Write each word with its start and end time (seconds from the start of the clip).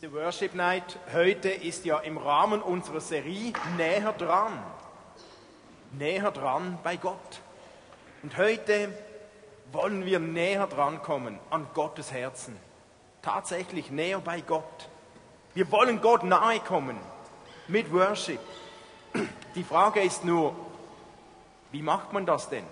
Diese 0.00 0.12
Worship 0.12 0.54
Night 0.54 0.96
heute 1.12 1.48
ist 1.48 1.84
ja 1.84 1.98
im 1.98 2.18
Rahmen 2.18 2.62
unserer 2.62 3.00
Serie 3.00 3.52
Näher 3.76 4.12
dran. 4.12 4.52
Näher 5.90 6.30
dran 6.30 6.78
bei 6.84 6.94
Gott. 6.94 7.40
Und 8.22 8.36
heute 8.36 8.96
wollen 9.72 10.06
wir 10.06 10.20
näher 10.20 10.68
dran 10.68 11.02
kommen 11.02 11.40
an 11.50 11.66
Gottes 11.74 12.12
Herzen. 12.12 12.56
Tatsächlich 13.22 13.90
näher 13.90 14.20
bei 14.20 14.40
Gott. 14.40 14.88
Wir 15.54 15.68
wollen 15.72 16.00
Gott 16.00 16.22
nahe 16.22 16.60
kommen 16.60 16.96
mit 17.66 17.92
Worship. 17.92 18.38
Die 19.56 19.64
Frage 19.64 20.00
ist 20.00 20.24
nur, 20.24 20.54
wie 21.72 21.82
macht 21.82 22.12
man 22.12 22.24
das 22.24 22.48
denn? 22.48 22.64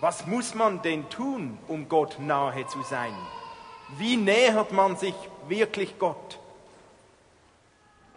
Was 0.00 0.26
muss 0.26 0.54
man 0.54 0.80
denn 0.80 1.10
tun, 1.10 1.58
um 1.68 1.90
Gott 1.90 2.18
nahe 2.20 2.66
zu 2.68 2.82
sein? 2.84 3.14
Wie 3.98 4.16
nähert 4.16 4.72
man 4.72 4.96
sich 4.96 5.14
wirklich 5.48 5.98
Gott? 5.98 6.38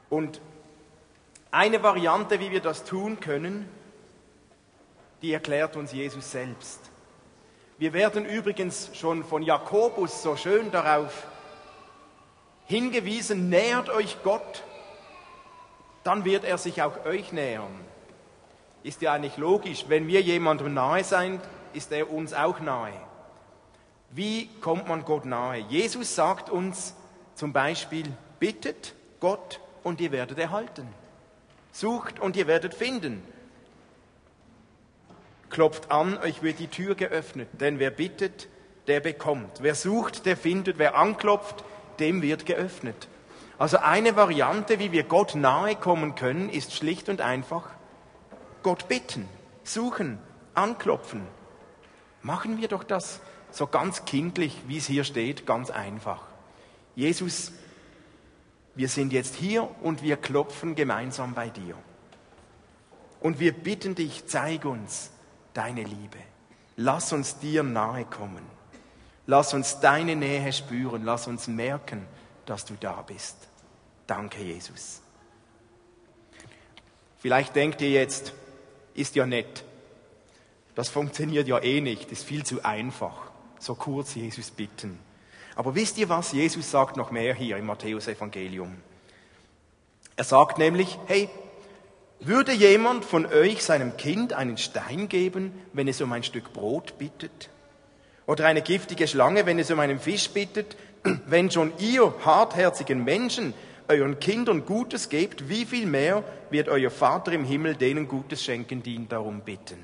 Und 0.09 0.39
eine 1.51 1.81
Variante, 1.83 2.39
wie 2.39 2.51
wir 2.51 2.61
das 2.61 2.83
tun 2.83 3.19
können, 3.19 3.69
die 5.21 5.33
erklärt 5.33 5.75
uns 5.75 5.91
Jesus 5.91 6.31
selbst. 6.31 6.79
Wir 7.77 7.93
werden 7.93 8.25
übrigens 8.25 8.89
schon 8.93 9.23
von 9.23 9.43
Jakobus 9.43 10.23
so 10.23 10.35
schön 10.35 10.71
darauf 10.71 11.27
hingewiesen, 12.65 13.49
nähert 13.49 13.89
euch 13.89 14.17
Gott, 14.23 14.63
dann 16.03 16.25
wird 16.25 16.43
er 16.43 16.57
sich 16.57 16.81
auch 16.81 17.05
euch 17.05 17.31
nähern. 17.31 17.73
Ist 18.83 19.01
ja 19.01 19.13
eigentlich 19.13 19.37
logisch, 19.37 19.85
wenn 19.87 20.07
wir 20.07 20.21
jemandem 20.21 20.73
nahe 20.73 21.03
sind, 21.03 21.41
ist 21.73 21.91
er 21.91 22.11
uns 22.11 22.33
auch 22.33 22.59
nahe. 22.59 22.93
Wie 24.17 24.49
kommt 24.61 24.87
man 24.87 25.05
Gott 25.05 25.25
nahe? 25.25 25.59
Jesus 25.69 26.15
sagt 26.15 26.49
uns 26.49 26.95
zum 27.35 27.53
Beispiel, 27.53 28.05
bittet 28.39 28.95
Gott 29.19 29.59
und 29.83 30.01
ihr 30.01 30.11
werdet 30.11 30.39
erhalten. 30.39 30.87
Sucht 31.71 32.19
und 32.19 32.35
ihr 32.35 32.47
werdet 32.47 32.73
finden. 32.73 33.21
Klopft 35.51 35.91
an, 35.91 36.17
euch 36.17 36.41
wird 36.41 36.57
die 36.57 36.67
Tür 36.67 36.95
geöffnet, 36.95 37.47
denn 37.53 37.77
wer 37.77 37.91
bittet, 37.91 38.47
der 38.87 39.01
bekommt. 39.01 39.61
Wer 39.61 39.75
sucht, 39.75 40.25
der 40.25 40.35
findet. 40.35 40.79
Wer 40.79 40.95
anklopft, 40.97 41.63
dem 41.99 42.23
wird 42.23 42.47
geöffnet. 42.47 43.07
Also 43.59 43.77
eine 43.77 44.15
Variante, 44.15 44.79
wie 44.79 44.91
wir 44.91 45.03
Gott 45.03 45.35
nahe 45.35 45.75
kommen 45.75 46.15
können, 46.15 46.49
ist 46.49 46.73
schlicht 46.73 47.07
und 47.07 47.21
einfach 47.21 47.69
Gott 48.63 48.87
bitten, 48.87 49.29
suchen, 49.63 50.17
anklopfen. 50.55 51.21
Machen 52.23 52.59
wir 52.59 52.67
doch 52.67 52.83
das 52.83 53.21
so 53.57 53.65
ganz 53.65 54.05
kindlich, 54.05 54.55
wie 54.67 54.77
es 54.77 54.85
hier 54.85 55.03
steht, 55.03 55.47
ganz 55.47 55.71
einfach. 55.71 56.21
Jesus, 56.95 57.51
wir 58.75 58.87
sind 58.87 59.11
jetzt 59.11 59.35
hier 59.35 59.67
und 59.81 60.03
wir 60.03 60.15
klopfen 60.15 60.75
gemeinsam 60.75 61.33
bei 61.33 61.49
dir. 61.49 61.75
Und 63.19 63.39
wir 63.39 63.51
bitten 63.51 63.95
dich, 63.95 64.27
zeig 64.27 64.63
uns 64.63 65.09
deine 65.55 65.81
Liebe. 65.81 66.19
Lass 66.75 67.11
uns 67.11 67.39
dir 67.39 67.63
nahe 67.63 68.05
kommen. 68.05 68.43
Lass 69.25 69.55
uns 69.55 69.79
deine 69.79 70.15
Nähe 70.15 70.53
spüren. 70.53 71.03
Lass 71.03 71.25
uns 71.25 71.47
merken, 71.47 72.05
dass 72.45 72.63
du 72.63 72.75
da 72.79 73.01
bist. 73.01 73.35
Danke, 74.05 74.43
Jesus. 74.43 75.01
Vielleicht 77.17 77.55
denkt 77.55 77.81
ihr 77.81 77.89
jetzt, 77.89 78.33
ist 78.93 79.15
ja 79.15 79.25
nett. 79.25 79.63
Das 80.75 80.89
funktioniert 80.89 81.47
ja 81.47 81.57
eh 81.57 81.81
nicht, 81.81 82.11
ist 82.11 82.23
viel 82.23 82.45
zu 82.45 82.63
einfach 82.63 83.26
so 83.59 83.75
kurz 83.75 84.15
Jesus 84.15 84.51
bitten. 84.51 84.99
Aber 85.55 85.73
wisst 85.73 85.97
ihr 85.97 86.09
was? 86.09 86.33
Jesus 86.33 86.69
sagt 86.69 86.97
noch 86.97 87.11
mehr 87.11 87.33
hier 87.33 87.57
im 87.57 87.65
Matthäus-Evangelium. 87.65 88.75
Er 90.15 90.23
sagt 90.23 90.57
nämlich, 90.57 90.97
hey, 91.07 91.29
würde 92.19 92.51
jemand 92.51 93.05
von 93.05 93.25
euch 93.25 93.63
seinem 93.63 93.97
Kind 93.97 94.33
einen 94.33 94.57
Stein 94.57 95.07
geben, 95.09 95.53
wenn 95.73 95.87
es 95.87 96.01
um 96.01 96.11
ein 96.11 96.23
Stück 96.23 96.53
Brot 96.53 96.97
bittet? 96.97 97.49
Oder 98.25 98.45
eine 98.45 98.61
giftige 98.61 99.07
Schlange, 99.07 99.45
wenn 99.45 99.59
es 99.59 99.71
um 99.71 99.79
einen 99.79 99.99
Fisch 99.99 100.29
bittet? 100.29 100.75
Wenn 101.27 101.49
schon 101.51 101.71
ihr 101.77 102.13
hartherzigen 102.25 103.03
Menschen 103.03 103.53
euren 103.87 104.19
Kindern 104.19 104.65
Gutes 104.65 105.09
gebt, 105.09 105.47
wie 105.47 105.63
viel 105.63 105.85
mehr 105.85 106.23
wird 106.49 106.67
euer 106.67 106.89
Vater 106.89 107.31
im 107.31 107.45
Himmel 107.45 107.75
denen 107.75 108.07
Gutes 108.07 108.43
schenken, 108.43 108.83
die 108.83 108.95
ihn 108.95 109.07
darum 109.07 109.41
bitten? 109.41 109.77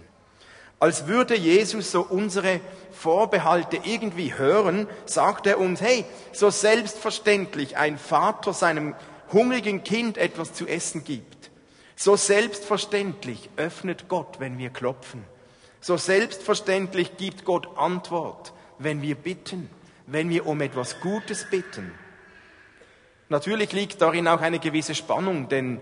Als 0.84 1.08
würde 1.08 1.38
Jesus 1.38 1.94
so 1.94 2.02
unsere 2.02 2.60
Vorbehalte 2.92 3.80
irgendwie 3.86 4.34
hören, 4.34 4.86
sagt 5.06 5.48
er 5.48 5.58
uns, 5.58 5.80
hey, 5.80 6.04
so 6.34 6.50
selbstverständlich 6.50 7.78
ein 7.78 7.98
Vater 7.98 8.52
seinem 8.52 8.94
hungrigen 9.32 9.86
Kind 9.86 10.18
etwas 10.18 10.52
zu 10.52 10.68
essen 10.68 11.06
gibt. 11.06 11.52
So 11.96 12.18
selbstverständlich 12.18 13.50
öffnet 13.56 14.10
Gott, 14.10 14.42
wenn 14.42 14.58
wir 14.58 14.72
klopfen. 14.72 15.24
So 15.80 15.96
selbstverständlich 15.96 17.16
gibt 17.16 17.46
Gott 17.46 17.78
Antwort, 17.78 18.52
wenn 18.78 19.02
wir 19.02 19.16
bitten, 19.16 19.70
wenn 20.06 20.30
wir 20.30 20.46
um 20.46 20.60
etwas 20.60 21.00
Gutes 21.00 21.50
bitten. 21.50 21.94
Natürlich 23.30 23.72
liegt 23.72 24.02
darin 24.02 24.28
auch 24.28 24.42
eine 24.42 24.60
gewisse 24.60 24.96
Spannung, 24.96 25.48
denn 25.48 25.80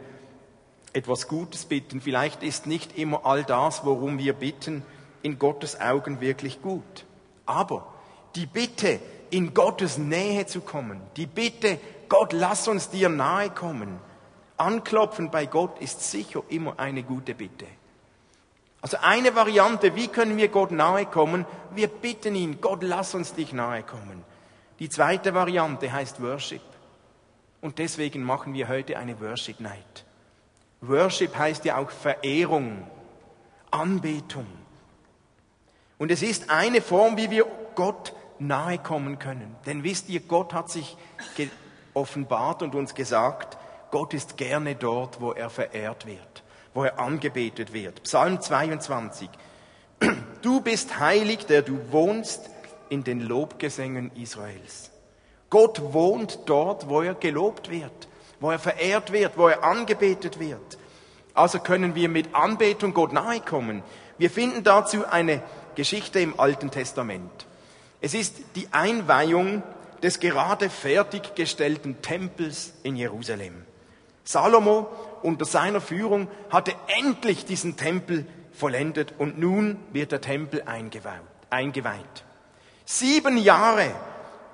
etwas 0.93 1.27
Gutes 1.27 1.65
bitten. 1.65 2.01
Vielleicht 2.01 2.43
ist 2.43 2.67
nicht 2.67 2.97
immer 2.97 3.25
all 3.25 3.43
das, 3.43 3.85
worum 3.85 4.17
wir 4.17 4.33
bitten, 4.33 4.83
in 5.21 5.39
Gottes 5.39 5.79
Augen 5.79 6.21
wirklich 6.21 6.61
gut. 6.61 7.05
Aber 7.45 7.93
die 8.35 8.45
Bitte, 8.45 8.99
in 9.29 9.53
Gottes 9.53 9.97
Nähe 9.97 10.45
zu 10.45 10.61
kommen, 10.61 11.01
die 11.15 11.25
Bitte, 11.25 11.79
Gott, 12.09 12.33
lass 12.33 12.67
uns 12.67 12.89
dir 12.89 13.09
nahe 13.09 13.49
kommen, 13.49 13.99
anklopfen 14.57 15.31
bei 15.31 15.45
Gott 15.45 15.79
ist 15.79 16.11
sicher 16.11 16.43
immer 16.49 16.79
eine 16.79 17.03
gute 17.03 17.33
Bitte. 17.33 17.65
Also 18.81 18.97
eine 19.01 19.35
Variante, 19.35 19.95
wie 19.95 20.07
können 20.07 20.37
wir 20.37 20.47
Gott 20.47 20.71
nahe 20.71 21.05
kommen? 21.05 21.45
Wir 21.73 21.87
bitten 21.87 22.35
ihn, 22.35 22.59
Gott, 22.61 22.81
lass 22.81 23.13
uns 23.13 23.33
dich 23.33 23.53
nahe 23.53 23.83
kommen. 23.83 24.23
Die 24.79 24.89
zweite 24.89 25.35
Variante 25.35 25.91
heißt 25.91 26.21
Worship. 26.21 26.61
Und 27.61 27.77
deswegen 27.77 28.23
machen 28.23 28.55
wir 28.55 28.67
heute 28.67 28.97
eine 28.97 29.21
Worship 29.21 29.59
Night. 29.59 30.05
Worship 30.81 31.37
heißt 31.37 31.63
ja 31.65 31.77
auch 31.77 31.91
Verehrung, 31.91 32.87
Anbetung. 33.69 34.47
Und 35.99 36.09
es 36.09 36.23
ist 36.23 36.49
eine 36.49 36.81
Form, 36.81 37.17
wie 37.17 37.29
wir 37.29 37.45
Gott 37.75 38.13
nahe 38.39 38.79
kommen 38.79 39.19
können. 39.19 39.55
Denn 39.67 39.83
wisst 39.83 40.09
ihr, 40.09 40.21
Gott 40.21 40.53
hat 40.53 40.71
sich 40.71 40.97
offenbart 41.93 42.63
und 42.63 42.73
uns 42.73 42.95
gesagt, 42.95 43.57
Gott 43.91 44.15
ist 44.15 44.37
gerne 44.37 44.75
dort, 44.75 45.21
wo 45.21 45.33
er 45.33 45.51
verehrt 45.51 46.07
wird, 46.07 46.43
wo 46.73 46.83
er 46.83 46.97
angebetet 46.99 47.73
wird. 47.73 48.03
Psalm 48.03 48.41
22. 48.41 49.29
Du 50.41 50.61
bist 50.61 50.99
heilig, 50.99 51.45
der 51.45 51.61
du 51.61 51.91
wohnst 51.91 52.49
in 52.89 53.03
den 53.03 53.19
Lobgesängen 53.19 54.09
Israels. 54.15 54.89
Gott 55.51 55.93
wohnt 55.93 56.39
dort, 56.47 56.89
wo 56.89 57.03
er 57.03 57.13
gelobt 57.13 57.69
wird 57.69 58.07
wo 58.41 58.51
er 58.51 58.59
verehrt 58.59 59.13
wird, 59.13 59.37
wo 59.37 59.47
er 59.47 59.63
angebetet 59.63 60.39
wird. 60.39 60.77
Also 61.33 61.59
können 61.59 61.95
wir 61.95 62.09
mit 62.09 62.35
Anbetung 62.35 62.93
Gott 62.93 63.13
nahe 63.13 63.39
kommen. 63.39 63.83
Wir 64.17 64.29
finden 64.29 64.63
dazu 64.63 65.07
eine 65.07 65.41
Geschichte 65.75 66.19
im 66.19 66.37
Alten 66.37 66.71
Testament. 66.71 67.47
Es 68.01 68.13
ist 68.13 68.35
die 68.55 68.67
Einweihung 68.71 69.63
des 70.03 70.19
gerade 70.19 70.69
fertiggestellten 70.69 72.01
Tempels 72.01 72.73
in 72.83 72.95
Jerusalem. 72.95 73.65
Salomo 74.23 74.89
unter 75.21 75.45
seiner 75.45 75.81
Führung 75.81 76.27
hatte 76.49 76.73
endlich 76.99 77.45
diesen 77.45 77.77
Tempel 77.77 78.25
vollendet 78.53 79.13
und 79.19 79.39
nun 79.39 79.79
wird 79.93 80.11
der 80.11 80.21
Tempel 80.21 80.63
eingeweiht. 80.63 82.23
Sieben 82.85 83.37
Jahre 83.37 83.91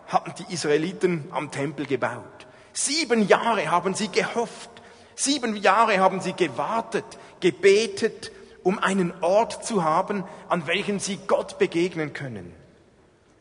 hatten 0.07 0.33
die 0.37 0.53
Israeliten 0.53 1.25
am 1.31 1.51
Tempel 1.51 1.85
gebaut. 1.85 2.46
Sieben 2.79 3.27
Jahre 3.27 3.71
haben 3.71 3.95
sie 3.95 4.07
gehofft, 4.07 4.69
sieben 5.15 5.55
Jahre 5.55 5.97
haben 5.99 6.21
sie 6.21 6.33
gewartet, 6.33 7.05
gebetet, 7.39 8.31
um 8.61 8.77
einen 8.77 9.11
Ort 9.23 9.65
zu 9.65 9.83
haben, 9.83 10.23
an 10.47 10.67
welchem 10.67 10.99
sie 10.99 11.17
Gott 11.25 11.57
begegnen 11.57 12.13
können. 12.13 12.53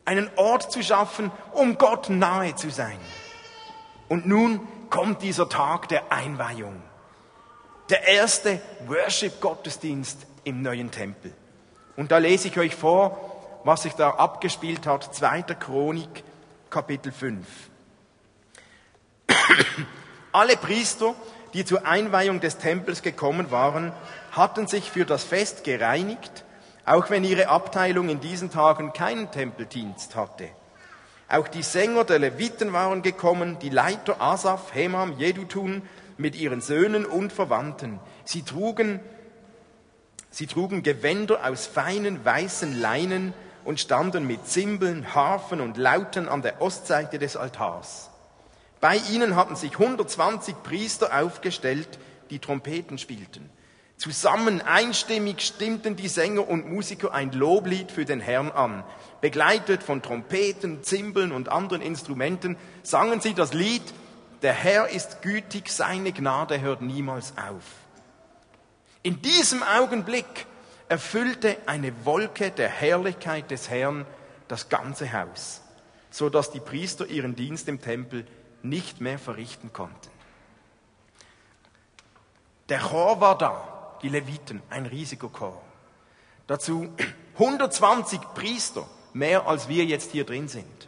Einen 0.05 0.27
Ort 0.37 0.71
zu 0.71 0.81
schaffen, 0.81 1.29
um 1.53 1.77
Gott 1.77 2.09
nahe 2.09 2.55
zu 2.55 2.71
sein. 2.71 2.97
Und 4.09 4.25
nun 4.25 4.67
kommt 4.89 5.21
dieser 5.21 5.47
Tag 5.47 5.87
der 5.89 6.11
Einweihung. 6.11 6.81
Der 7.91 8.07
erste 8.07 8.59
Worship-Gottesdienst 8.87 10.25
im 10.45 10.63
neuen 10.63 10.89
Tempel. 10.89 11.31
Und 11.95 12.11
da 12.11 12.17
lese 12.17 12.47
ich 12.47 12.57
euch 12.57 12.73
vor, 12.73 13.61
was 13.65 13.83
sich 13.83 13.93
da 13.93 14.09
abgespielt 14.09 14.87
hat. 14.87 15.13
Zweiter 15.13 15.53
Chronik, 15.53 16.23
Kapitel 16.71 17.11
5. 17.11 17.45
Alle 20.31 20.57
Priester, 20.57 21.15
die 21.53 21.65
zur 21.65 21.85
Einweihung 21.85 22.39
des 22.39 22.57
Tempels 22.57 23.01
gekommen 23.01 23.51
waren, 23.51 23.91
hatten 24.31 24.67
sich 24.67 24.91
für 24.91 25.05
das 25.05 25.23
Fest 25.23 25.63
gereinigt, 25.63 26.43
auch 26.85 27.09
wenn 27.09 27.23
ihre 27.23 27.49
Abteilung 27.49 28.09
in 28.09 28.19
diesen 28.19 28.51
Tagen 28.51 28.93
keinen 28.93 29.31
Tempeldienst 29.31 30.15
hatte. 30.15 30.49
Auch 31.29 31.47
die 31.47 31.63
Sänger 31.63 32.05
der 32.05 32.19
Leviten 32.19 32.71
waren 32.71 33.01
gekommen, 33.01 33.57
die 33.59 33.69
Leiter 33.69 34.21
Asaf, 34.21 34.73
Hemam, 34.73 35.17
Jedutun 35.17 35.81
mit 36.17 36.35
ihren 36.35 36.61
Söhnen 36.61 37.05
und 37.05 37.33
Verwandten. 37.33 37.99
Sie 38.23 38.43
trugen, 38.43 39.01
sie 40.29 40.47
trugen 40.47 40.83
Gewänder 40.83 41.45
aus 41.45 41.67
feinen 41.67 42.23
weißen 42.23 42.79
Leinen 42.79 43.33
und 43.65 43.81
standen 43.81 44.25
mit 44.25 44.47
Zimbeln, 44.47 45.13
Harfen 45.13 45.59
und 45.59 45.75
Lauten 45.75 46.29
an 46.29 46.41
der 46.41 46.61
Ostseite 46.61 47.19
des 47.19 47.35
Altars. 47.35 48.09
Bei 48.79 48.97
ihnen 49.11 49.35
hatten 49.35 49.55
sich 49.55 49.73
120 49.73 50.55
Priester 50.63 51.19
aufgestellt, 51.19 51.99
die 52.29 52.39
Trompeten 52.39 52.97
spielten. 52.97 53.49
Zusammen 53.97 54.61
einstimmig 54.61 55.41
stimmten 55.41 55.95
die 55.95 56.07
Sänger 56.07 56.47
und 56.47 56.69
Musiker 56.69 57.13
ein 57.13 57.31
Loblied 57.31 57.91
für 57.91 58.05
den 58.05 58.19
Herrn 58.19 58.51
an. 58.51 58.83
Begleitet 59.21 59.81
von 59.81 60.03
Trompeten, 60.03 60.83
Zimbeln 60.83 61.31
und 61.31 61.49
anderen 61.49 61.81
Instrumenten 61.81 62.57
sangen 62.83 63.21
sie 63.21 63.33
das 63.33 63.53
Lied 63.53 63.81
Der 64.43 64.53
Herr 64.53 64.89
ist 64.89 65.23
gütig, 65.23 65.69
seine 65.69 66.11
Gnade 66.11 66.61
hört 66.61 66.83
niemals 66.83 67.33
auf. 67.37 67.63
In 69.01 69.19
diesem 69.23 69.63
Augenblick 69.63 70.45
erfüllte 70.89 71.57
eine 71.65 71.91
Wolke 72.05 72.51
der 72.51 72.69
Herrlichkeit 72.69 73.49
des 73.49 73.67
Herrn 73.67 74.05
das 74.47 74.69
ganze 74.69 75.11
Haus, 75.11 75.61
so 76.11 76.29
dass 76.29 76.51
die 76.51 76.59
Priester 76.59 77.07
ihren 77.07 77.35
Dienst 77.35 77.67
im 77.67 77.81
Tempel 77.81 78.27
nicht 78.63 79.01
mehr 79.01 79.19
verrichten 79.19 79.71
konnten. 79.73 80.09
Der 82.69 82.79
Chor 82.79 83.21
war 83.21 83.37
da, 83.37 83.97
die 84.01 84.09
Leviten, 84.09 84.61
ein 84.69 84.85
riesiger 84.85 85.29
Chor. 85.29 85.61
Dazu 86.47 86.89
120 87.35 88.19
Priester, 88.33 88.87
mehr 89.13 89.47
als 89.47 89.67
wir 89.67 89.85
jetzt 89.85 90.11
hier 90.11 90.25
drin 90.25 90.47
sind. 90.47 90.87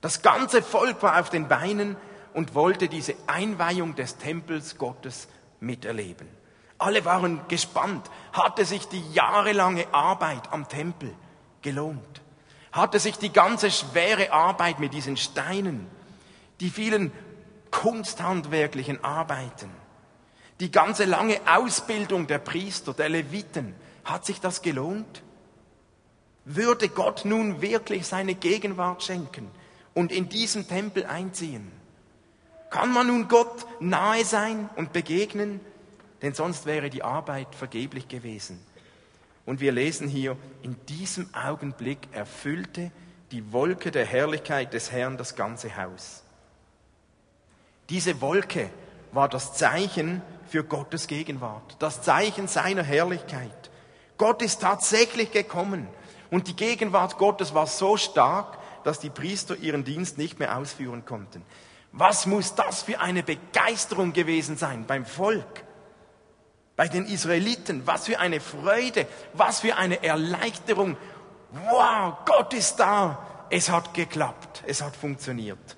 Das 0.00 0.20
ganze 0.20 0.62
Volk 0.62 1.02
war 1.02 1.18
auf 1.18 1.30
den 1.30 1.48
Beinen 1.48 1.96
und 2.34 2.54
wollte 2.54 2.88
diese 2.88 3.14
Einweihung 3.26 3.94
des 3.94 4.18
Tempels 4.18 4.76
Gottes 4.76 5.28
miterleben. 5.60 6.28
Alle 6.78 7.04
waren 7.04 7.40
gespannt. 7.48 8.10
Hatte 8.32 8.64
sich 8.64 8.88
die 8.88 9.02
jahrelange 9.12 9.86
Arbeit 9.92 10.52
am 10.52 10.68
Tempel 10.68 11.14
gelohnt? 11.62 12.20
Hatte 12.72 12.98
sich 12.98 13.16
die 13.16 13.32
ganze 13.32 13.70
schwere 13.70 14.32
Arbeit 14.32 14.80
mit 14.80 14.92
diesen 14.92 15.16
Steinen, 15.16 15.86
die 16.60 16.70
vielen 16.70 17.12
kunsthandwerklichen 17.70 19.02
Arbeiten, 19.02 19.70
die 20.60 20.70
ganze 20.70 21.04
lange 21.04 21.40
Ausbildung 21.46 22.26
der 22.26 22.38
Priester, 22.38 22.94
der 22.94 23.08
Leviten, 23.08 23.74
hat 24.04 24.24
sich 24.24 24.40
das 24.40 24.62
gelohnt? 24.62 25.22
Würde 26.44 26.88
Gott 26.88 27.24
nun 27.24 27.62
wirklich 27.62 28.06
seine 28.06 28.34
Gegenwart 28.34 29.02
schenken 29.02 29.50
und 29.94 30.12
in 30.12 30.28
diesem 30.28 30.68
Tempel 30.68 31.06
einziehen? 31.06 31.72
Kann 32.70 32.92
man 32.92 33.06
nun 33.06 33.28
Gott 33.28 33.66
nahe 33.80 34.24
sein 34.24 34.68
und 34.76 34.92
begegnen? 34.92 35.60
denn 36.24 36.32
sonst 36.32 36.64
wäre 36.64 36.88
die 36.88 37.02
Arbeit 37.02 37.54
vergeblich 37.54 38.08
gewesen. 38.08 38.58
Und 39.44 39.60
wir 39.60 39.72
lesen 39.72 40.08
hier, 40.08 40.38
in 40.62 40.74
diesem 40.86 41.28
Augenblick 41.34 41.98
erfüllte 42.12 42.90
die 43.30 43.52
Wolke 43.52 43.90
der 43.90 44.06
Herrlichkeit 44.06 44.72
des 44.72 44.90
Herrn 44.90 45.18
das 45.18 45.36
ganze 45.36 45.76
Haus. 45.76 46.23
Diese 47.90 48.20
Wolke 48.20 48.70
war 49.12 49.28
das 49.28 49.54
Zeichen 49.54 50.22
für 50.48 50.64
Gottes 50.64 51.06
Gegenwart, 51.06 51.76
das 51.78 52.02
Zeichen 52.02 52.48
seiner 52.48 52.82
Herrlichkeit. 52.82 53.70
Gott 54.16 54.42
ist 54.42 54.60
tatsächlich 54.60 55.32
gekommen 55.32 55.88
und 56.30 56.48
die 56.48 56.56
Gegenwart 56.56 57.18
Gottes 57.18 57.54
war 57.54 57.66
so 57.66 57.96
stark, 57.96 58.58
dass 58.84 59.00
die 59.00 59.10
Priester 59.10 59.56
ihren 59.56 59.84
Dienst 59.84 60.18
nicht 60.18 60.38
mehr 60.38 60.56
ausführen 60.56 61.04
konnten. 61.04 61.42
Was 61.92 62.26
muss 62.26 62.54
das 62.54 62.82
für 62.82 63.00
eine 63.00 63.22
Begeisterung 63.22 64.12
gewesen 64.12 64.56
sein 64.56 64.84
beim 64.86 65.06
Volk? 65.06 65.64
Bei 66.76 66.88
den 66.88 67.06
Israeliten, 67.06 67.86
was 67.86 68.06
für 68.06 68.18
eine 68.18 68.40
Freude, 68.40 69.06
was 69.32 69.60
für 69.60 69.76
eine 69.76 70.02
Erleichterung. 70.02 70.96
Wow, 71.52 72.16
Gott 72.24 72.52
ist 72.52 72.76
da. 72.76 73.46
Es 73.48 73.70
hat 73.70 73.94
geklappt, 73.94 74.64
es 74.66 74.82
hat 74.82 74.96
funktioniert. 74.96 75.76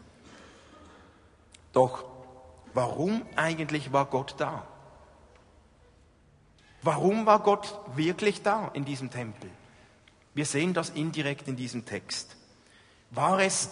Doch 1.76 2.06
warum 2.72 3.26
eigentlich 3.36 3.92
war 3.92 4.06
Gott 4.06 4.36
da? 4.38 4.66
Warum 6.80 7.26
war 7.26 7.40
Gott 7.40 7.78
wirklich 7.94 8.40
da 8.40 8.70
in 8.72 8.86
diesem 8.86 9.10
Tempel? 9.10 9.50
Wir 10.32 10.46
sehen 10.46 10.72
das 10.72 10.88
indirekt 10.88 11.48
in 11.48 11.56
diesem 11.56 11.84
Text. 11.84 12.34
War 13.10 13.40
es 13.40 13.68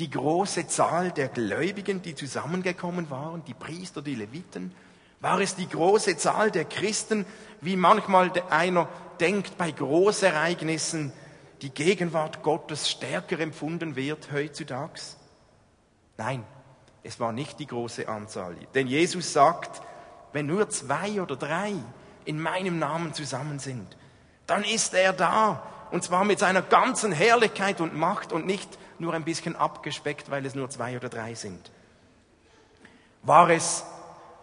die 0.00 0.10
große 0.10 0.66
Zahl 0.66 1.12
der 1.12 1.28
Gläubigen, 1.28 2.02
die 2.02 2.16
zusammengekommen 2.16 3.10
waren, 3.10 3.44
die 3.44 3.54
Priester, 3.54 4.02
die 4.02 4.16
Leviten? 4.16 4.74
War 5.20 5.38
es 5.38 5.54
die 5.54 5.68
große 5.68 6.16
Zahl 6.16 6.50
der 6.50 6.64
Christen, 6.64 7.26
wie 7.60 7.76
manchmal 7.76 8.32
einer 8.50 8.88
denkt 9.20 9.56
bei 9.56 9.70
Großereignissen, 9.70 11.12
die 11.62 11.70
Gegenwart 11.70 12.42
Gottes 12.42 12.90
stärker 12.90 13.38
empfunden 13.38 13.94
wird 13.94 14.32
heutzutage? 14.32 15.00
Nein, 16.16 16.44
es 17.04 17.20
war 17.20 17.32
nicht 17.32 17.60
die 17.60 17.66
große 17.66 18.08
Anzahl. 18.08 18.56
Denn 18.74 18.88
Jesus 18.88 19.32
sagt, 19.32 19.82
wenn 20.32 20.46
nur 20.46 20.68
zwei 20.70 21.22
oder 21.22 21.36
drei 21.36 21.74
in 22.24 22.40
meinem 22.40 22.78
Namen 22.78 23.14
zusammen 23.14 23.60
sind, 23.60 23.96
dann 24.46 24.64
ist 24.64 24.94
er 24.94 25.12
da. 25.12 25.62
Und 25.92 26.02
zwar 26.02 26.24
mit 26.24 26.40
seiner 26.40 26.62
ganzen 26.62 27.12
Herrlichkeit 27.12 27.80
und 27.80 27.94
Macht 27.94 28.32
und 28.32 28.46
nicht 28.46 28.78
nur 28.98 29.14
ein 29.14 29.24
bisschen 29.24 29.54
abgespeckt, 29.54 30.30
weil 30.30 30.44
es 30.44 30.56
nur 30.56 30.68
zwei 30.70 30.96
oder 30.96 31.08
drei 31.08 31.34
sind. 31.34 31.70
War 33.22 33.48
es 33.50 33.84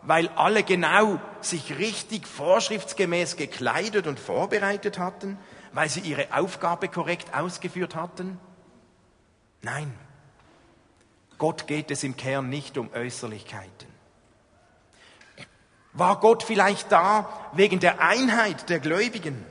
weil 0.03 0.29
alle 0.29 0.63
genau 0.63 1.19
sich 1.41 1.77
richtig 1.77 2.27
vorschriftsgemäß 2.27 3.35
gekleidet 3.35 4.07
und 4.07 4.19
vorbereitet 4.19 4.97
hatten, 4.97 5.37
weil 5.73 5.89
sie 5.89 5.99
ihre 6.01 6.33
Aufgabe 6.33 6.87
korrekt 6.87 7.33
ausgeführt 7.33 7.95
hatten? 7.95 8.39
Nein, 9.61 9.93
Gott 11.41 11.65
geht 11.65 11.89
es 11.89 12.03
im 12.03 12.15
Kern 12.15 12.49
nicht 12.49 12.77
um 12.77 12.91
Äußerlichkeiten. 12.93 13.87
War 15.91 16.19
Gott 16.19 16.43
vielleicht 16.43 16.91
da 16.91 17.27
wegen 17.53 17.79
der 17.79 17.99
Einheit 17.99 18.69
der 18.69 18.79
Gläubigen? 18.79 19.43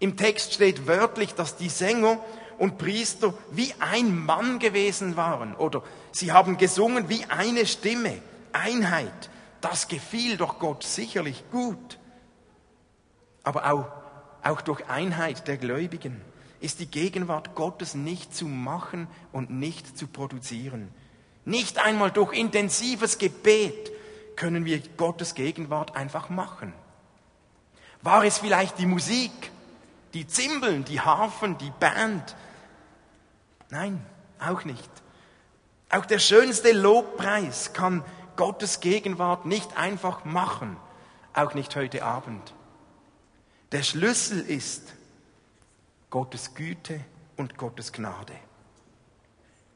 Im 0.00 0.16
Text 0.16 0.54
steht 0.54 0.88
wörtlich, 0.88 1.32
dass 1.34 1.56
die 1.56 1.68
Sänger 1.68 2.18
und 2.58 2.76
Priester 2.76 3.34
wie 3.52 3.72
ein 3.78 4.18
Mann 4.26 4.58
gewesen 4.58 5.16
waren 5.16 5.54
oder 5.54 5.84
sie 6.10 6.32
haben 6.32 6.58
gesungen 6.58 7.08
wie 7.08 7.24
eine 7.26 7.66
Stimme, 7.66 8.20
Einheit. 8.52 9.30
Das 9.60 9.86
gefiel 9.86 10.36
doch 10.36 10.58
Gott 10.58 10.82
sicherlich 10.82 11.44
gut. 11.52 12.00
Aber 13.44 13.72
auch, 13.72 13.86
auch 14.42 14.60
durch 14.60 14.84
Einheit 14.88 15.46
der 15.46 15.56
Gläubigen 15.56 16.20
ist 16.66 16.80
die 16.80 16.90
Gegenwart 16.90 17.54
Gottes 17.54 17.94
nicht 17.94 18.34
zu 18.34 18.46
machen 18.46 19.06
und 19.30 19.50
nicht 19.50 19.96
zu 19.96 20.08
produzieren. 20.08 20.92
Nicht 21.44 21.78
einmal 21.78 22.10
durch 22.10 22.32
intensives 22.32 23.18
Gebet 23.18 23.92
können 24.34 24.64
wir 24.64 24.80
Gottes 24.96 25.36
Gegenwart 25.36 25.94
einfach 25.94 26.28
machen. 26.28 26.72
War 28.02 28.24
es 28.24 28.38
vielleicht 28.38 28.80
die 28.80 28.86
Musik, 28.86 29.30
die 30.12 30.26
Zimbeln, 30.26 30.84
die 30.84 31.00
Harfen, 31.00 31.56
die 31.56 31.70
Band? 31.78 32.34
Nein, 33.70 34.04
auch 34.40 34.64
nicht. 34.64 34.90
Auch 35.88 36.04
der 36.04 36.18
schönste 36.18 36.72
Lobpreis 36.72 37.74
kann 37.74 38.04
Gottes 38.34 38.80
Gegenwart 38.80 39.46
nicht 39.46 39.76
einfach 39.76 40.24
machen, 40.24 40.76
auch 41.32 41.54
nicht 41.54 41.76
heute 41.76 42.04
Abend. 42.04 42.54
Der 43.70 43.84
Schlüssel 43.84 44.40
ist 44.40 44.95
Gottes 46.16 46.54
Güte 46.54 46.98
und 47.36 47.58
Gottes 47.58 47.92
Gnade. 47.92 48.32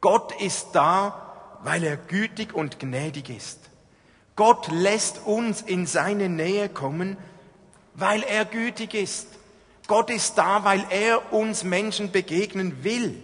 Gott 0.00 0.40
ist 0.40 0.68
da, 0.72 1.58
weil 1.64 1.84
er 1.84 1.98
gütig 1.98 2.54
und 2.54 2.78
gnädig 2.78 3.28
ist. 3.28 3.58
Gott 4.36 4.68
lässt 4.72 5.26
uns 5.26 5.60
in 5.60 5.84
seine 5.84 6.30
Nähe 6.30 6.70
kommen, 6.70 7.18
weil 7.92 8.22
er 8.22 8.46
gütig 8.46 8.94
ist. 8.94 9.26
Gott 9.86 10.08
ist 10.08 10.38
da, 10.38 10.64
weil 10.64 10.82
er 10.88 11.30
uns 11.34 11.62
Menschen 11.62 12.10
begegnen 12.10 12.84
will, 12.84 13.22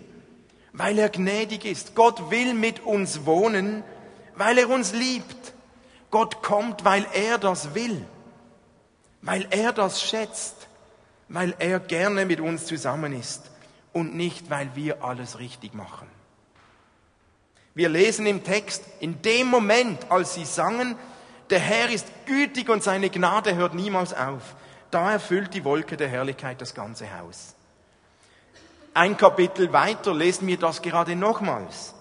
weil 0.75 0.99
er 0.99 1.09
gnädig 1.09 1.65
ist. 1.65 1.95
Gott 1.95 2.31
will 2.31 2.53
mit 2.53 2.81
uns 2.81 3.25
wohnen, 3.25 3.83
weil 4.35 4.59
er 4.59 4.69
uns 4.69 4.93
liebt. 4.93 5.55
Gott 6.11 6.43
kommt, 6.43 6.85
weil 6.85 7.07
er 7.15 7.39
das 7.39 7.75
will, 7.75 8.05
weil 9.23 9.47
er 9.49 9.73
das 9.73 10.03
schätzt, 10.03 10.66
weil 11.29 11.55
er 11.59 11.81
gerne 11.81 12.25
mit 12.27 12.41
uns 12.41 12.67
zusammen 12.67 13.13
ist 13.13 13.51
und 13.93 14.15
nicht, 14.15 14.51
weil 14.51 14.71
wir 14.75 15.03
alles 15.05 15.39
richtig 15.39 15.75
machen. 15.75 16.09
Wir 17.75 17.89
lesen 17.89 18.27
im 18.27 18.43
Text, 18.45 18.85
in 19.01 19.21
dem 19.23 19.49
Moment, 19.49 20.11
als 20.11 20.35
sie 20.35 20.45
sangen, 20.45 20.97
der 21.51 21.59
Herr 21.59 21.91
ist 21.91 22.07
gütig 22.27 22.69
und 22.69 22.83
seine 22.83 23.11
Gnade 23.11 23.55
hört 23.55 23.75
niemals 23.75 24.15
auf, 24.15 24.57
da 24.91 25.13
erfüllt 25.13 25.53
die 25.55 25.65
Wolke 25.65 25.97
der 25.97 26.09
Herrlichkeit 26.09 26.61
das 26.61 26.75
ganze 26.75 27.19
Haus. 27.19 27.55
ein 28.95 29.17
Kapitel 29.17 29.73
weiter 29.73 30.15
lesen 30.15 30.49
wir 30.49 30.57
das 30.57 30.81
gerade 30.81 31.17
nochmals. 31.17 31.95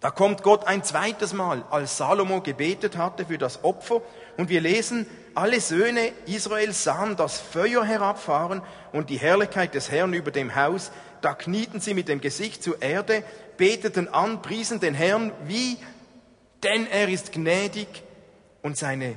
Da 0.00 0.10
kommt 0.10 0.42
Gott 0.42 0.66
ein 0.66 0.84
zweites 0.84 1.32
Mal, 1.32 1.64
als 1.70 1.96
Salomo 1.96 2.42
gebetet 2.42 2.98
hatte 2.98 3.24
für 3.24 3.38
das 3.38 3.64
Opfer. 3.64 4.02
Und 4.36 4.48
wir 4.48 4.60
lesen, 4.60 5.06
alle 5.34 5.60
Söhne 5.60 6.12
Israels 6.26 6.84
sahen 6.84 7.16
das 7.16 7.40
Feuer 7.40 7.84
herabfahren 7.84 8.62
und 8.92 9.10
die 9.10 9.16
Herrlichkeit 9.16 9.74
des 9.74 9.90
Herrn 9.90 10.12
über 10.12 10.30
dem 10.30 10.54
Haus. 10.54 10.92
Da 11.20 11.34
knieten 11.34 11.80
sie 11.80 11.94
mit 11.94 12.08
dem 12.08 12.20
Gesicht 12.20 12.62
zur 12.62 12.80
Erde, 12.80 13.24
beteten 13.56 14.08
an, 14.08 14.42
priesen 14.42 14.78
den 14.78 14.94
Herrn, 14.94 15.32
wie, 15.46 15.76
denn 16.62 16.86
er 16.86 17.08
ist 17.08 17.32
gnädig 17.32 17.88
und 18.62 18.76
seine, 18.76 19.16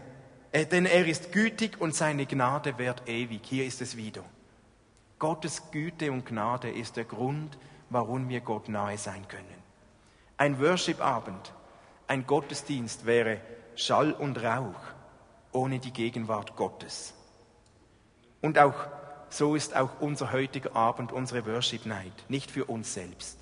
äh, 0.51 0.65
denn 0.65 0.85
er 0.85 1.05
ist 1.07 1.31
gütig 1.31 1.79
und 1.79 1.95
seine 1.95 2.25
Gnade 2.25 2.77
währt 2.77 3.07
ewig. 3.07 3.41
Hier 3.43 3.65
ist 3.65 3.81
es 3.81 3.95
wieder. 3.95 4.23
Gottes 5.19 5.63
Güte 5.71 6.11
und 6.11 6.25
Gnade 6.25 6.69
ist 6.69 6.97
der 6.97 7.05
Grund, 7.05 7.57
warum 7.89 8.29
wir 8.29 8.41
Gott 8.41 8.69
nahe 8.69 8.97
sein 8.97 9.27
können. 9.27 9.45
Ein 10.37 10.59
Worship-Abend, 10.59 11.53
ein 12.07 12.25
Gottesdienst 12.25 13.05
wäre 13.05 13.41
Schall 13.75 14.13
und 14.13 14.41
Rauch 14.43 14.96
ohne 15.57 15.79
die 15.79 15.91
Gegenwart 15.91 16.55
Gottes. 16.55 17.13
Und 18.41 18.59
auch 18.59 18.75
so 19.29 19.55
ist 19.55 19.75
auch 19.75 19.99
unser 19.99 20.31
heutiger 20.31 20.75
Abend, 20.75 21.11
unsere 21.11 21.45
Worship 21.45 21.85
Night, 21.85 22.13
nicht 22.29 22.51
für 22.51 22.65
uns 22.65 22.93
selbst. 22.93 23.37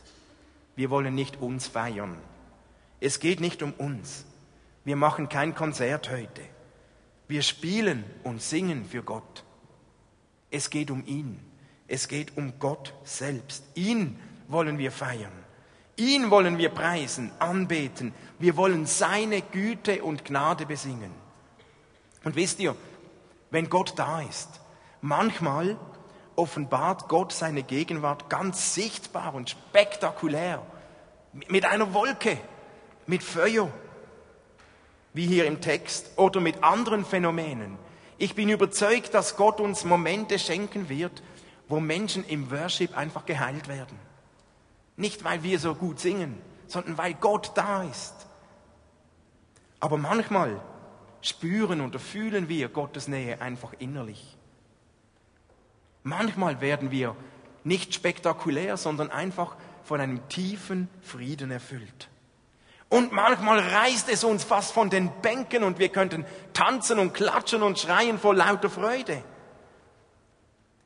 Wir 0.76 0.90
wollen 0.90 1.14
nicht 1.14 1.42
uns 1.42 1.68
feiern. 1.68 2.18
Es 3.00 3.20
geht 3.20 3.40
nicht 3.40 3.62
um 3.62 3.74
uns. 3.74 4.26
Wir 4.84 4.96
machen 4.96 5.30
kein 5.30 5.54
Konzert 5.54 6.10
heute. 6.10 6.42
Wir 7.28 7.42
spielen 7.42 8.04
und 8.24 8.42
singen 8.42 8.86
für 8.86 9.04
Gott. 9.04 9.44
Es 10.50 10.70
geht 10.70 10.92
um 10.92 11.06
ihn. 11.06 11.40
Es 11.88 12.08
geht 12.08 12.38
um 12.38 12.60
Gott 12.60 12.94
selbst. 13.04 13.64
Ihn 13.76 14.20
wollen 14.48 14.78
wir 14.78 14.92
feiern. 14.92 15.34
Ihn 15.98 16.30
wollen 16.30 16.58
wir 16.58 16.70
preisen, 16.70 17.32
anbeten. 17.40 18.14
Wir 18.40 18.58
wollen 18.58 18.86
seine 18.86 19.42
Güte 19.42 20.04
und 20.04 20.26
Gnade 20.26 20.66
besingen. 20.66 21.25
Und 22.26 22.36
wisst 22.36 22.60
ihr, 22.60 22.76
wenn 23.52 23.70
Gott 23.70 23.94
da 23.96 24.22
ist, 24.22 24.60
manchmal 25.00 25.78
offenbart 26.36 27.08
Gott 27.08 27.32
seine 27.32 27.64
Gegenwart 27.64 28.30
ganz 28.30 28.74
sichtbar 28.74 29.34
und 29.34 29.52
spektakulär. 29.52 30.62
Mit 31.48 31.66
einer 31.66 31.94
Wolke, 31.94 32.38
mit 33.06 33.24
Feuer, 33.24 33.72
wie 35.14 35.28
hier 35.28 35.46
im 35.46 35.62
Text, 35.62 36.18
oder 36.18 36.42
mit 36.42 36.64
anderen 36.64 37.06
Phänomenen. 37.06 37.78
Ich 38.18 38.34
bin 38.34 38.50
überzeugt, 38.50 39.14
dass 39.14 39.38
Gott 39.38 39.62
uns 39.62 39.86
Momente 39.86 40.40
schenken 40.40 40.90
wird, 40.90 41.24
wo 41.68 41.80
Menschen 41.80 42.26
im 42.26 42.50
Worship 42.52 42.98
einfach 42.98 43.26
geheilt 43.26 43.68
werden. 43.68 44.00
Nicht, 44.98 45.24
weil 45.24 45.44
wir 45.44 45.60
so 45.60 45.76
gut 45.76 46.00
singen, 46.00 46.42
sondern 46.68 46.98
weil 46.98 47.14
Gott 47.14 47.52
da 47.54 47.84
ist. 47.84 48.14
Aber 49.80 49.98
manchmal 49.98 50.60
spüren 51.28 51.82
oder 51.82 52.00
fühlen 52.00 52.50
wir 52.50 52.70
Gottes 52.70 53.08
Nähe 53.08 53.42
einfach 53.42 53.74
innerlich. 53.80 54.38
Manchmal 56.04 56.62
werden 56.62 56.92
wir 56.92 57.16
nicht 57.64 57.94
spektakulär, 57.94 58.78
sondern 58.78 59.10
einfach 59.10 59.56
von 59.84 60.00
einem 60.00 60.28
tiefen 60.30 60.88
Frieden 61.02 61.52
erfüllt. 61.52 62.10
Und 62.90 63.12
manchmal 63.12 63.60
reißt 63.60 64.10
es 64.10 64.24
uns 64.24 64.44
fast 64.44 64.72
von 64.72 64.90
den 64.90 65.12
Bänken 65.22 65.64
und 65.64 65.80
wir 65.80 65.90
könnten 65.90 66.26
tanzen 66.54 67.00
und 67.00 67.14
klatschen 67.14 67.64
und 67.64 67.80
schreien 67.80 68.20
vor 68.20 68.36
lauter 68.36 68.70
Freude. 68.70 69.24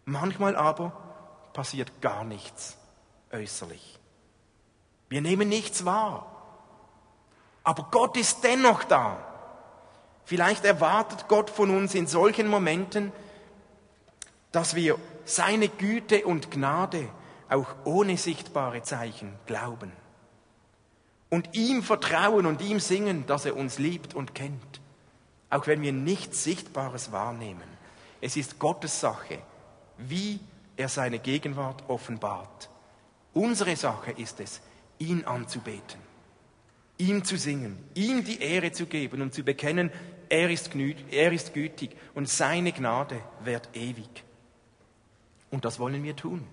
Manchmal 0.05 0.55
aber 0.55 0.93
passiert 1.53 2.01
gar 2.01 2.23
nichts 2.23 2.77
äußerlich. 3.31 3.99
Wir 5.09 5.21
nehmen 5.21 5.49
nichts 5.49 5.85
wahr. 5.85 6.35
Aber 7.63 7.87
Gott 7.91 8.15
ist 8.15 8.43
dennoch 8.43 8.83
da. 8.85 9.28
Vielleicht 10.25 10.65
erwartet 10.65 11.27
Gott 11.27 11.49
von 11.49 11.69
uns 11.69 11.95
in 11.95 12.07
solchen 12.07 12.47
Momenten, 12.47 13.11
dass 14.51 14.75
wir 14.75 14.97
seine 15.25 15.69
Güte 15.69 16.25
und 16.25 16.51
Gnade 16.51 17.07
auch 17.49 17.67
ohne 17.83 18.17
sichtbare 18.17 18.83
Zeichen 18.83 19.33
glauben. 19.45 19.91
Und 21.29 21.55
ihm 21.55 21.83
vertrauen 21.83 22.45
und 22.45 22.61
ihm 22.61 22.79
singen, 22.79 23.25
dass 23.27 23.45
er 23.45 23.55
uns 23.55 23.77
liebt 23.77 24.15
und 24.15 24.33
kennt. 24.33 24.81
Auch 25.49 25.67
wenn 25.67 25.81
wir 25.81 25.93
nichts 25.93 26.43
Sichtbares 26.43 27.11
wahrnehmen. 27.11 27.67
Es 28.21 28.35
ist 28.35 28.59
Gottes 28.59 28.99
Sache, 28.99 29.39
wie 29.97 30.39
er 30.75 30.89
seine 30.89 31.19
Gegenwart 31.19 31.83
offenbart. 31.87 32.69
Unsere 33.33 33.75
Sache 33.75 34.11
ist 34.11 34.39
es, 34.39 34.61
ihn 34.97 35.25
anzubeten, 35.25 35.99
ihm 36.99 37.23
zu 37.23 37.37
singen, 37.37 37.79
ihm 37.95 38.23
die 38.23 38.41
Ehre 38.41 38.71
zu 38.71 38.85
geben 38.85 39.23
und 39.23 39.33
zu 39.33 39.43
bekennen, 39.43 39.89
er 40.29 40.51
ist, 40.51 40.71
er 41.09 41.31
ist 41.31 41.55
gütig 41.55 41.95
und 42.13 42.29
seine 42.29 42.71
Gnade 42.71 43.19
währt 43.43 43.69
ewig. 43.73 44.23
Und 45.49 45.65
das 45.65 45.79
wollen 45.79 46.03
wir 46.03 46.15
tun. 46.15 46.45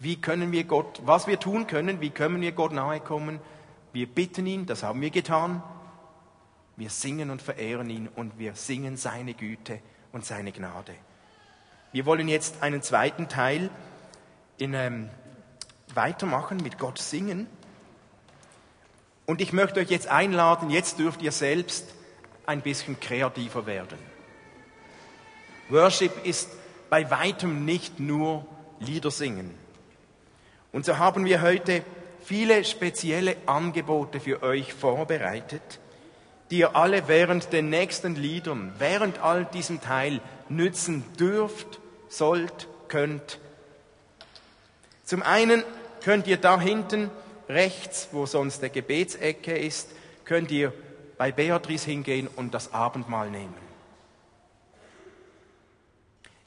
Wie 0.00 0.20
können 0.20 0.50
wir 0.50 0.64
Gott, 0.64 1.00
was 1.04 1.28
wir 1.28 1.38
tun 1.38 1.68
können, 1.68 2.00
wie 2.00 2.10
können 2.10 2.40
wir 2.40 2.50
Gott 2.52 2.72
nahe 2.72 2.98
kommen? 2.98 3.38
Wir 3.92 4.06
bitten 4.08 4.46
ihn, 4.46 4.66
das 4.66 4.82
haben 4.82 5.00
wir 5.00 5.10
getan. 5.10 5.62
Wir 6.76 6.90
singen 6.90 7.30
und 7.30 7.40
verehren 7.40 7.88
ihn 7.88 8.08
und 8.08 8.36
wir 8.36 8.56
singen 8.56 8.96
seine 8.96 9.34
Güte 9.34 9.78
und 10.10 10.24
seine 10.24 10.50
Gnade. 10.50 10.94
Wir 11.92 12.04
wollen 12.06 12.26
jetzt 12.26 12.62
einen 12.64 12.82
zweiten 12.82 13.28
Teil 13.28 13.70
in, 14.58 14.74
ähm, 14.74 15.10
weitermachen 15.94 16.56
mit 16.56 16.78
Gott 16.78 16.98
singen. 16.98 17.46
Und 19.26 19.40
ich 19.40 19.52
möchte 19.52 19.80
euch 19.80 19.90
jetzt 19.90 20.08
einladen, 20.08 20.70
jetzt 20.70 20.98
dürft 20.98 21.22
ihr 21.22 21.32
selbst 21.32 21.86
ein 22.46 22.60
bisschen 22.60 23.00
kreativer 23.00 23.66
werden. 23.66 23.98
Worship 25.70 26.26
ist 26.26 26.50
bei 26.90 27.10
weitem 27.10 27.64
nicht 27.64 28.00
nur 28.00 28.46
Lieder 28.80 29.10
singen. 29.10 29.54
Und 30.72 30.84
so 30.84 30.98
haben 30.98 31.24
wir 31.24 31.40
heute 31.40 31.82
viele 32.22 32.64
spezielle 32.64 33.36
Angebote 33.46 34.20
für 34.20 34.42
euch 34.42 34.74
vorbereitet, 34.74 35.80
die 36.50 36.58
ihr 36.58 36.76
alle 36.76 37.08
während 37.08 37.52
den 37.52 37.70
nächsten 37.70 38.16
Liedern, 38.16 38.72
während 38.78 39.20
all 39.20 39.46
diesem 39.46 39.80
Teil 39.80 40.20
nützen 40.48 41.04
dürft, 41.18 41.80
sollt, 42.08 42.68
könnt. 42.88 43.38
Zum 45.04 45.22
einen 45.22 45.62
könnt 46.02 46.26
ihr 46.26 46.36
da 46.36 46.60
hinten 46.60 47.10
rechts, 47.48 48.08
wo 48.12 48.26
sonst 48.26 48.62
der 48.62 48.70
Gebetsecke 48.70 49.56
ist, 49.56 49.90
könnt 50.24 50.50
ihr 50.50 50.72
bei 51.18 51.32
Beatrice 51.32 51.86
hingehen 51.86 52.28
und 52.28 52.54
das 52.54 52.72
Abendmahl 52.72 53.30
nehmen. 53.30 53.54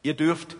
Ihr 0.03 0.15
dürft 0.15 0.55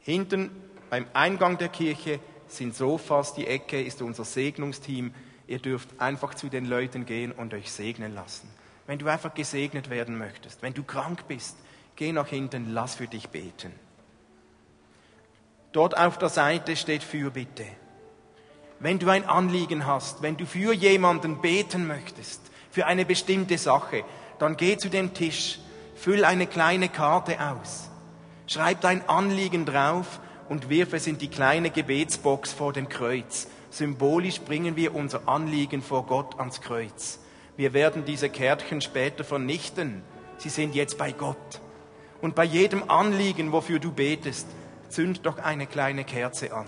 hinten 0.00 0.50
beim 0.88 1.06
Eingang 1.12 1.58
der 1.58 1.68
Kirche 1.68 2.20
sind 2.48 2.74
Sofas, 2.74 3.34
die 3.34 3.46
Ecke 3.46 3.80
ist 3.80 4.02
unser 4.02 4.24
Segnungsteam. 4.24 5.14
Ihr 5.46 5.60
dürft 5.60 6.00
einfach 6.00 6.34
zu 6.34 6.48
den 6.48 6.64
Leuten 6.64 7.06
gehen 7.06 7.32
und 7.32 7.54
euch 7.54 7.70
segnen 7.70 8.14
lassen. 8.14 8.48
Wenn 8.86 8.98
du 8.98 9.06
einfach 9.06 9.34
gesegnet 9.34 9.88
werden 9.88 10.18
möchtest, 10.18 10.62
wenn 10.62 10.74
du 10.74 10.82
krank 10.82 11.28
bist, 11.28 11.56
geh 11.94 12.12
nach 12.12 12.26
hinten, 12.26 12.72
lass 12.72 12.96
für 12.96 13.06
dich 13.06 13.28
beten. 13.28 13.72
Dort 15.72 15.96
auf 15.96 16.18
der 16.18 16.28
Seite 16.28 16.74
steht 16.74 17.04
Fürbitte 17.04 17.66
wenn 18.80 18.98
du 18.98 19.10
ein 19.10 19.28
Anliegen 19.28 19.86
hast, 19.86 20.22
wenn 20.22 20.36
du 20.36 20.46
für 20.46 20.72
jemanden 20.72 21.40
beten 21.40 21.86
möchtest, 21.86 22.40
für 22.70 22.86
eine 22.86 23.04
bestimmte 23.04 23.58
Sache, 23.58 24.04
dann 24.38 24.56
geh 24.56 24.78
zu 24.78 24.88
dem 24.88 25.12
Tisch, 25.12 25.58
füll 25.94 26.24
eine 26.24 26.46
kleine 26.46 26.88
Karte 26.88 27.36
aus, 27.40 27.90
schreib 28.46 28.80
dein 28.80 29.06
Anliegen 29.08 29.66
drauf 29.66 30.18
und 30.48 30.70
wirf 30.70 30.94
es 30.94 31.06
in 31.06 31.18
die 31.18 31.28
kleine 31.28 31.70
Gebetsbox 31.70 32.52
vor 32.52 32.72
dem 32.72 32.88
Kreuz. 32.88 33.48
Symbolisch 33.70 34.40
bringen 34.40 34.74
wir 34.76 34.94
unser 34.94 35.28
Anliegen 35.28 35.82
vor 35.82 36.06
Gott 36.06 36.40
ans 36.40 36.60
Kreuz. 36.60 37.20
Wir 37.56 37.74
werden 37.74 38.04
diese 38.04 38.30
Kärtchen 38.30 38.80
später 38.80 39.22
vernichten. 39.22 40.02
Sie 40.38 40.48
sind 40.48 40.74
jetzt 40.74 40.96
bei 40.96 41.12
Gott. 41.12 41.60
Und 42.20 42.34
bei 42.34 42.44
jedem 42.44 42.88
Anliegen, 42.90 43.52
wofür 43.52 43.78
du 43.78 43.92
betest, 43.92 44.46
zünd 44.88 45.24
doch 45.24 45.38
eine 45.38 45.66
kleine 45.66 46.04
Kerze 46.04 46.52
an. 46.52 46.66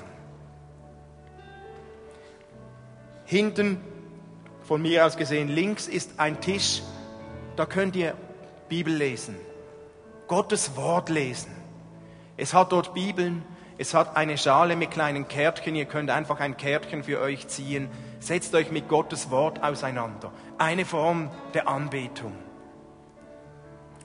Hinten, 3.32 3.80
von 4.62 4.82
mir 4.82 5.06
aus 5.06 5.16
gesehen, 5.16 5.48
links 5.48 5.88
ist 5.88 6.20
ein 6.20 6.42
Tisch. 6.42 6.82
Da 7.56 7.64
könnt 7.64 7.96
ihr 7.96 8.12
Bibel 8.68 8.94
lesen, 8.94 9.36
Gottes 10.28 10.76
Wort 10.76 11.08
lesen. 11.08 11.50
Es 12.36 12.52
hat 12.52 12.72
dort 12.72 12.92
Bibeln, 12.92 13.42
es 13.78 13.94
hat 13.94 14.18
eine 14.18 14.36
Schale 14.36 14.76
mit 14.76 14.90
kleinen 14.90 15.28
Kärtchen. 15.28 15.74
Ihr 15.74 15.86
könnt 15.86 16.10
einfach 16.10 16.40
ein 16.40 16.58
Kärtchen 16.58 17.04
für 17.04 17.22
euch 17.22 17.48
ziehen. 17.48 17.88
Setzt 18.20 18.54
euch 18.54 18.70
mit 18.70 18.90
Gottes 18.90 19.30
Wort 19.30 19.62
auseinander. 19.62 20.30
Eine 20.58 20.84
Form 20.84 21.30
der 21.54 21.68
Anbetung. 21.68 22.34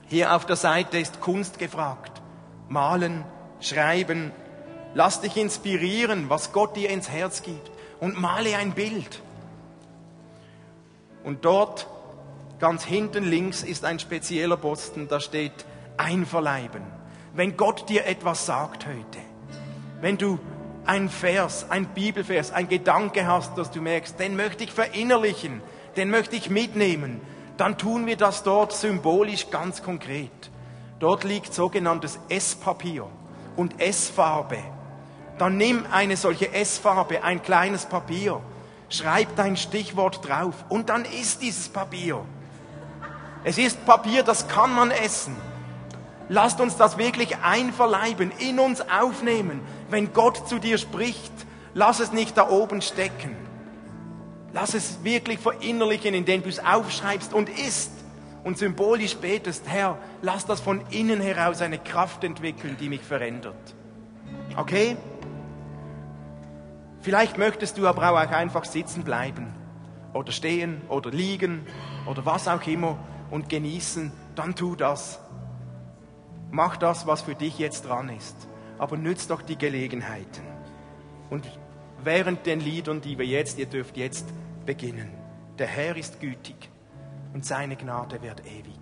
Hier 0.06 0.34
auf 0.34 0.46
der 0.46 0.56
Seite 0.56 0.98
ist 0.98 1.20
Kunst 1.20 1.58
gefragt. 1.58 2.22
Malen, 2.70 3.26
schreiben, 3.60 4.32
Lass 4.94 5.20
dich 5.20 5.36
inspirieren, 5.36 6.30
was 6.30 6.54
Gott 6.54 6.74
dir 6.74 6.88
ins 6.88 7.10
Herz 7.10 7.42
gibt 7.42 7.70
und 8.00 8.20
male 8.20 8.56
ein 8.56 8.72
Bild. 8.72 9.22
Und 11.24 11.44
dort, 11.44 11.86
ganz 12.58 12.84
hinten 12.84 13.24
links, 13.24 13.62
ist 13.62 13.84
ein 13.84 13.98
spezieller 13.98 14.56
Posten, 14.56 15.08
da 15.08 15.20
steht 15.20 15.64
einverleiben. 15.96 16.82
Wenn 17.34 17.56
Gott 17.56 17.88
dir 17.88 18.06
etwas 18.06 18.46
sagt 18.46 18.86
heute, 18.86 19.18
wenn 20.00 20.16
du 20.16 20.38
ein 20.86 21.08
Vers, 21.08 21.66
ein 21.70 21.86
Bibelvers, 21.86 22.52
ein 22.52 22.68
Gedanke 22.68 23.26
hast, 23.26 23.58
dass 23.58 23.70
du 23.70 23.82
merkst, 23.82 24.18
den 24.18 24.36
möchte 24.36 24.64
ich 24.64 24.72
verinnerlichen, 24.72 25.60
den 25.96 26.10
möchte 26.10 26.36
ich 26.36 26.48
mitnehmen, 26.48 27.20
dann 27.58 27.76
tun 27.76 28.06
wir 28.06 28.16
das 28.16 28.42
dort 28.42 28.72
symbolisch 28.72 29.50
ganz 29.50 29.82
konkret. 29.82 30.30
Dort 31.00 31.24
liegt 31.24 31.52
sogenanntes 31.52 32.18
Esspapier 32.28 33.06
und 33.56 33.80
Essfarbe. 33.80 34.58
Dann 35.38 35.56
nimm 35.56 35.86
eine 35.90 36.16
solche 36.16 36.52
Essfarbe, 36.52 37.22
ein 37.22 37.42
kleines 37.42 37.86
Papier, 37.86 38.40
schreib 38.88 39.36
dein 39.36 39.56
Stichwort 39.56 40.28
drauf 40.28 40.54
und 40.68 40.88
dann 40.88 41.04
isst 41.04 41.42
dieses 41.42 41.68
Papier. 41.68 42.24
Es 43.44 43.56
ist 43.56 43.84
Papier, 43.86 44.24
das 44.24 44.48
kann 44.48 44.74
man 44.74 44.90
essen. 44.90 45.36
Lasst 46.28 46.60
uns 46.60 46.76
das 46.76 46.98
wirklich 46.98 47.36
einverleiben, 47.38 48.32
in 48.38 48.58
uns 48.58 48.82
aufnehmen. 48.82 49.60
Wenn 49.88 50.12
Gott 50.12 50.48
zu 50.48 50.58
dir 50.58 50.76
spricht, 50.76 51.32
lass 51.72 52.00
es 52.00 52.12
nicht 52.12 52.36
da 52.36 52.50
oben 52.50 52.82
stecken. 52.82 53.36
Lass 54.52 54.74
es 54.74 55.04
wirklich 55.04 55.38
verinnerlichen, 55.38 56.14
indem 56.14 56.42
du 56.42 56.48
es 56.48 56.58
aufschreibst 56.58 57.32
und 57.32 57.48
isst 57.48 57.92
und 58.44 58.58
symbolisch 58.58 59.16
betest, 59.16 59.64
Herr, 59.66 59.98
lass 60.20 60.46
das 60.46 60.60
von 60.60 60.80
innen 60.90 61.20
heraus 61.20 61.62
eine 61.62 61.78
Kraft 61.78 62.24
entwickeln, 62.24 62.76
die 62.78 62.88
mich 62.88 63.02
verändert. 63.02 63.74
Okay? 64.56 64.96
Vielleicht 67.08 67.38
möchtest 67.38 67.78
du 67.78 67.88
aber 67.88 68.10
auch 68.10 68.16
einfach 68.16 68.66
sitzen 68.66 69.02
bleiben 69.02 69.54
oder 70.12 70.30
stehen 70.30 70.82
oder 70.90 71.10
liegen 71.10 71.64
oder 72.06 72.26
was 72.26 72.46
auch 72.48 72.66
immer 72.66 72.98
und 73.30 73.48
genießen, 73.48 74.12
dann 74.34 74.54
tu 74.54 74.76
das. 74.76 75.18
Mach 76.50 76.76
das, 76.76 77.06
was 77.06 77.22
für 77.22 77.34
dich 77.34 77.58
jetzt 77.58 77.86
dran 77.86 78.10
ist, 78.10 78.36
aber 78.76 78.98
nützt 78.98 79.30
doch 79.30 79.40
die 79.40 79.56
Gelegenheiten. 79.56 80.42
Und 81.30 81.46
während 82.04 82.44
den 82.44 82.60
Liedern, 82.60 83.00
die 83.00 83.18
wir 83.18 83.24
jetzt, 83.24 83.58
ihr 83.58 83.64
dürft 83.64 83.96
jetzt 83.96 84.26
beginnen. 84.66 85.08
Der 85.58 85.66
Herr 85.66 85.96
ist 85.96 86.20
gütig 86.20 86.68
und 87.32 87.42
seine 87.42 87.76
Gnade 87.76 88.20
wird 88.20 88.42
ewig. 88.44 88.77